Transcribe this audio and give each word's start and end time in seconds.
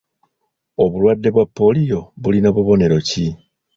Obulwadde 0.83 1.29
bwa 1.33 1.45
pooliyo 1.55 1.99
bulina 2.21 2.49
bubonero 2.55 2.97
ki? 3.07 3.25